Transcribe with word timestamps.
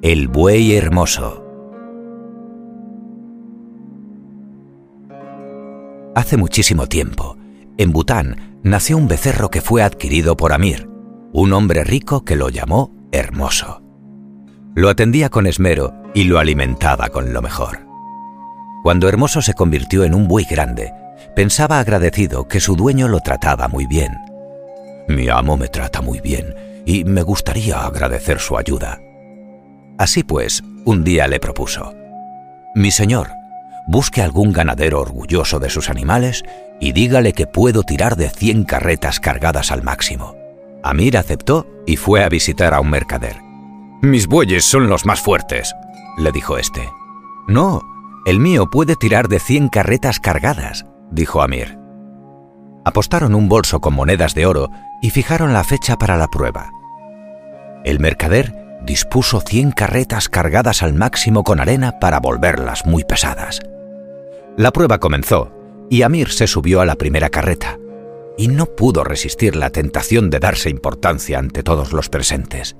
El 0.00 0.28
buey 0.28 0.76
hermoso. 0.76 1.44
Hace 6.14 6.36
muchísimo 6.36 6.86
tiempo, 6.86 7.36
en 7.78 7.90
Bután 7.90 8.60
nació 8.62 8.96
un 8.96 9.08
becerro 9.08 9.50
que 9.50 9.60
fue 9.60 9.82
adquirido 9.82 10.36
por 10.36 10.52
Amir, 10.52 10.88
un 11.32 11.52
hombre 11.52 11.82
rico 11.82 12.24
que 12.24 12.36
lo 12.36 12.48
llamó 12.48 12.94
Hermoso. 13.10 13.82
Lo 14.76 14.88
atendía 14.88 15.30
con 15.30 15.48
esmero 15.48 15.94
y 16.14 16.24
lo 16.24 16.38
alimentaba 16.38 17.08
con 17.08 17.32
lo 17.32 17.42
mejor. 17.42 17.80
Cuando 18.84 19.08
Hermoso 19.08 19.42
se 19.42 19.54
convirtió 19.54 20.04
en 20.04 20.14
un 20.14 20.28
buey 20.28 20.44
grande, 20.48 20.92
pensaba 21.34 21.80
agradecido 21.80 22.46
que 22.46 22.60
su 22.60 22.76
dueño 22.76 23.08
lo 23.08 23.18
trataba 23.18 23.66
muy 23.66 23.86
bien. 23.86 24.12
Mi 25.08 25.28
amo 25.28 25.56
me 25.56 25.66
trata 25.66 26.02
muy 26.02 26.20
bien 26.20 26.54
y 26.86 27.02
me 27.02 27.22
gustaría 27.22 27.84
agradecer 27.84 28.38
su 28.38 28.56
ayuda, 28.56 29.00
Así 29.98 30.22
pues, 30.22 30.62
un 30.84 31.02
día 31.02 31.26
le 31.26 31.40
propuso, 31.40 31.92
Mi 32.74 32.92
señor, 32.92 33.30
busque 33.88 34.22
algún 34.22 34.52
ganadero 34.52 35.00
orgulloso 35.00 35.58
de 35.58 35.70
sus 35.70 35.90
animales 35.90 36.44
y 36.80 36.92
dígale 36.92 37.32
que 37.32 37.46
puedo 37.46 37.82
tirar 37.82 38.16
de 38.16 38.30
100 38.30 38.64
carretas 38.64 39.18
cargadas 39.18 39.72
al 39.72 39.82
máximo. 39.82 40.36
Amir 40.84 41.18
aceptó 41.18 41.66
y 41.86 41.96
fue 41.96 42.22
a 42.22 42.28
visitar 42.28 42.74
a 42.74 42.80
un 42.80 42.90
mercader. 42.90 43.36
Mis 44.00 44.28
bueyes 44.28 44.64
son 44.64 44.88
los 44.88 45.04
más 45.04 45.20
fuertes, 45.20 45.74
le 46.16 46.30
dijo 46.30 46.56
este. 46.56 46.88
No, 47.48 47.82
el 48.24 48.38
mío 48.38 48.70
puede 48.70 48.94
tirar 48.94 49.26
de 49.26 49.40
100 49.40 49.68
carretas 49.68 50.20
cargadas, 50.20 50.86
dijo 51.10 51.42
Amir. 51.42 51.76
Apostaron 52.84 53.34
un 53.34 53.48
bolso 53.48 53.80
con 53.80 53.94
monedas 53.94 54.34
de 54.34 54.46
oro 54.46 54.70
y 55.02 55.10
fijaron 55.10 55.52
la 55.52 55.64
fecha 55.64 55.96
para 55.96 56.16
la 56.16 56.28
prueba. 56.28 56.70
El 57.84 57.98
mercader 57.98 58.67
dispuso 58.82 59.40
100 59.40 59.72
carretas 59.72 60.28
cargadas 60.28 60.82
al 60.82 60.94
máximo 60.94 61.44
con 61.44 61.60
arena 61.60 61.98
para 61.98 62.20
volverlas 62.20 62.86
muy 62.86 63.04
pesadas. 63.04 63.60
La 64.56 64.72
prueba 64.72 64.98
comenzó 64.98 65.52
y 65.90 66.02
Amir 66.02 66.30
se 66.30 66.46
subió 66.46 66.80
a 66.80 66.86
la 66.86 66.96
primera 66.96 67.30
carreta 67.30 67.78
y 68.36 68.48
no 68.48 68.66
pudo 68.66 69.04
resistir 69.04 69.56
la 69.56 69.70
tentación 69.70 70.30
de 70.30 70.38
darse 70.38 70.70
importancia 70.70 71.38
ante 71.38 71.62
todos 71.62 71.92
los 71.92 72.08
presentes. 72.08 72.76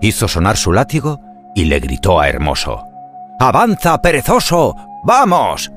Hizo 0.00 0.26
sonar 0.28 0.56
su 0.56 0.72
látigo 0.72 1.20
y 1.54 1.66
le 1.66 1.78
gritó 1.78 2.20
a 2.20 2.28
Hermoso, 2.28 2.82
¡Avanza, 3.38 4.00
perezoso! 4.02 4.74
¡Vamos! 5.04 5.70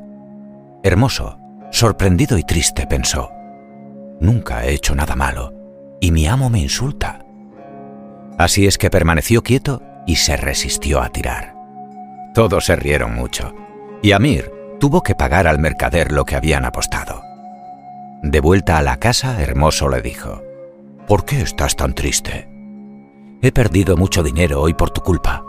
Hermoso, 0.84 1.38
sorprendido 1.72 2.38
y 2.38 2.44
triste, 2.44 2.88
pensó, 2.88 3.32
Nunca 4.20 4.66
he 4.66 4.74
hecho 4.74 4.96
nada 4.96 5.16
malo 5.16 5.54
y 6.00 6.12
mi 6.12 6.28
amo 6.28 6.50
me 6.50 6.60
insulta. 6.60 7.27
Así 8.38 8.68
es 8.68 8.78
que 8.78 8.90
permaneció 8.90 9.42
quieto 9.42 9.82
y 10.06 10.18
se 10.18 10.38
resistió 10.38 11.02
a 11.02 11.10
tirar. 11.10 11.56
Todos 12.34 12.66
se 12.66 12.76
rieron 12.76 13.16
mucho, 13.16 13.54
y 14.02 14.12
Amir 14.12 14.52
tuvo 14.80 15.02
que 15.02 15.16
pagar 15.16 15.48
al 15.48 15.60
mercader 15.60 16.12
lo 16.12 16.24
que 16.24 16.36
habían 16.36 16.66
apostado. 16.66 17.22
De 18.22 18.40
vuelta 18.40 18.78
a 18.78 18.82
la 18.82 18.98
casa, 18.98 19.42
Hermoso 19.42 19.90
le 19.90 20.02
dijo, 20.02 20.42
¿Por 21.08 21.26
qué 21.26 21.42
estás 21.42 21.76
tan 21.76 21.94
triste? 21.94 22.48
He 23.42 23.52
perdido 23.52 23.98
mucho 23.98 24.24
dinero 24.24 24.62
hoy 24.62 24.74
por 24.74 24.90
tu 24.92 25.02
culpa. 25.02 25.44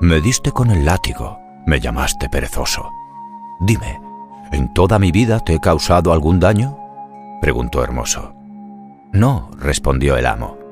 Me 0.00 0.20
diste 0.20 0.52
con 0.52 0.70
el 0.70 0.84
látigo, 0.84 1.38
me 1.66 1.80
llamaste 1.80 2.28
perezoso. 2.28 2.90
Dime, 3.60 4.00
¿en 4.52 4.72
toda 4.74 4.98
mi 4.98 5.10
vida 5.10 5.40
te 5.40 5.54
he 5.54 5.60
causado 5.60 6.12
algún 6.12 6.40
daño? 6.40 6.78
preguntó 7.40 7.82
Hermoso. 7.82 8.34
No, 9.12 9.50
respondió 9.58 10.16
el 10.16 10.26
amo. 10.26 10.65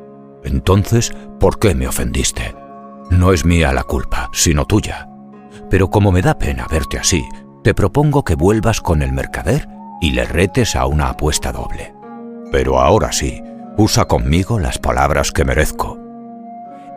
Entonces, 0.44 1.12
¿por 1.40 1.58
qué 1.58 1.74
me 1.74 1.88
ofendiste? 1.88 2.54
No 3.10 3.32
es 3.32 3.44
mía 3.44 3.72
la 3.72 3.82
culpa, 3.82 4.30
sino 4.32 4.66
tuya. 4.66 5.08
Pero 5.70 5.90
como 5.90 6.12
me 6.12 6.22
da 6.22 6.38
pena 6.38 6.66
verte 6.70 6.98
así, 6.98 7.24
te 7.62 7.74
propongo 7.74 8.24
que 8.24 8.34
vuelvas 8.34 8.80
con 8.80 9.02
el 9.02 9.12
mercader 9.12 9.66
y 10.00 10.10
le 10.10 10.24
retes 10.24 10.76
a 10.76 10.86
una 10.86 11.08
apuesta 11.08 11.50
doble. 11.52 11.94
Pero 12.52 12.78
ahora 12.78 13.12
sí, 13.12 13.42
usa 13.76 14.04
conmigo 14.04 14.60
las 14.60 14.78
palabras 14.78 15.32
que 15.32 15.44
merezco. 15.44 15.98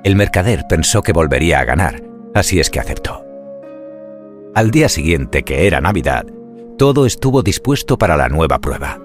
El 0.03 0.15
mercader 0.15 0.65
pensó 0.67 1.01
que 1.01 1.13
volvería 1.13 1.59
a 1.59 1.65
ganar, 1.65 2.03
así 2.35 2.59
es 2.59 2.69
que 2.69 2.79
aceptó. 2.79 3.25
Al 4.55 4.71
día 4.71 4.89
siguiente, 4.89 5.43
que 5.43 5.67
era 5.67 5.81
Navidad, 5.81 6.25
todo 6.77 7.05
estuvo 7.05 7.43
dispuesto 7.43 7.97
para 7.97 8.17
la 8.17 8.29
nueva 8.29 8.59
prueba. 8.59 8.99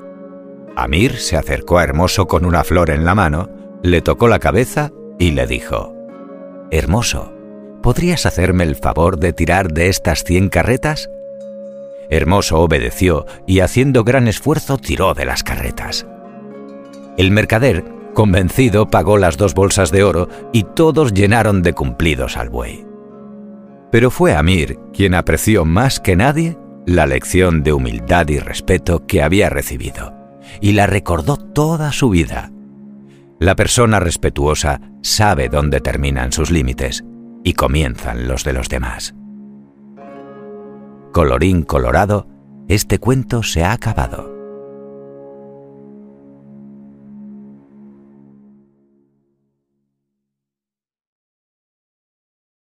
Amir 0.77 1.17
se 1.17 1.37
acercó 1.37 1.79
a 1.79 1.85
Hermoso 1.85 2.27
con 2.27 2.45
una 2.45 2.65
flor 2.65 2.91
en 2.91 3.05
la 3.05 3.15
mano 3.15 3.49
le 3.83 4.01
tocó 4.01 4.29
la 4.29 4.39
cabeza 4.39 4.93
y 5.19 5.33
le 5.33 5.47
dijo, 5.47 5.95
Hermoso, 6.71 7.33
¿podrías 7.83 8.27
hacerme 8.27 8.65
el 8.65 8.77
favor 8.77 9.19
de 9.19 9.33
tirar 9.33 9.73
de 9.73 9.89
estas 9.89 10.25
cien 10.25 10.49
carretas? 10.49 11.11
Hermoso 12.09 12.61
obedeció 12.61 13.27
y 13.47 13.61
haciendo 13.61 14.05
gran 14.05 14.29
esfuerzo 14.29 14.79
tiró 14.79 15.15
de 15.15 15.25
las 15.25 15.43
carretas. 15.43 16.07
El 17.17 17.31
mercader, 17.31 17.85
convencido, 18.15 18.89
pagó 18.89 19.19
las 19.19 19.37
dos 19.37 19.55
bolsas 19.55 19.91
de 19.91 20.05
oro 20.05 20.29
y 20.53 20.63
todos 20.63 21.13
llenaron 21.13 21.63
de 21.63 21.73
cumplidos 21.73 22.37
al 22.37 22.51
buey. 22.51 22.87
Pero 23.91 24.11
fue 24.11 24.35
Amir 24.35 24.79
quien 24.93 25.15
apreció 25.15 25.65
más 25.65 26.01
que 26.01 26.17
nadie 26.17 26.57
la 26.87 27.07
lección 27.07 27.63
de 27.63 27.73
humildad 27.73 28.29
y 28.29 28.39
respeto 28.39 29.07
que 29.07 29.23
había 29.23 29.51
recibido, 29.51 30.15
y 30.61 30.73
la 30.73 30.87
recordó 30.87 31.37
toda 31.37 31.93
su 31.93 32.11
vida 32.11 32.51
la 33.43 33.57
persona 33.57 33.99
respetuosa 33.99 34.81
sabe 35.03 35.49
dónde 35.49 35.81
terminan 35.81 36.31
sus 36.31 36.53
límites 36.53 37.03
y 37.43 37.55
comienzan 37.55 38.29
los 38.29 38.45
de 38.45 38.53
los 38.53 38.69
demás. 38.69 39.17
Colorín 41.13 41.65
colorado, 41.65 42.29
este 42.69 43.01
cuento 43.01 43.43
se 43.43 43.65
ha 43.65 43.73
acabado. 43.73 44.42